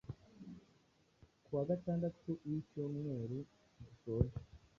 [1.43, 3.37] kuwa gatandatu w’icyumweru
[3.83, 4.37] dusoje